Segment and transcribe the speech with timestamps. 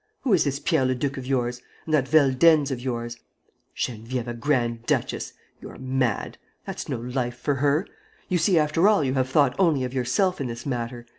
[0.21, 1.61] Who is this Pierre Leduc of yours?
[1.85, 3.17] And that Veldenz of yours?
[3.77, 5.33] Geneviève a grand duchess!
[5.61, 6.39] You are mad.
[6.65, 7.85] That's no life for her!...
[8.27, 11.05] You see, after all, you have thought only of yourself in this matter.